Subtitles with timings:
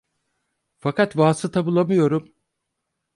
[0.79, 2.33] Fakat vasıta bulamıyorum!